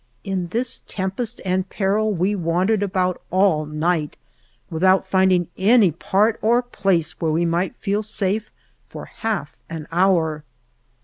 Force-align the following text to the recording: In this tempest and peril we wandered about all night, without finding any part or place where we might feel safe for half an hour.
In 0.23 0.47
this 0.47 0.81
tempest 0.87 1.41
and 1.45 1.69
peril 1.69 2.11
we 2.11 2.33
wandered 2.33 2.81
about 2.81 3.21
all 3.29 3.67
night, 3.67 4.17
without 4.67 5.05
finding 5.05 5.47
any 5.59 5.91
part 5.91 6.39
or 6.41 6.63
place 6.63 7.21
where 7.21 7.29
we 7.31 7.45
might 7.45 7.75
feel 7.75 8.01
safe 8.01 8.51
for 8.89 9.05
half 9.05 9.55
an 9.69 9.87
hour. 9.91 10.43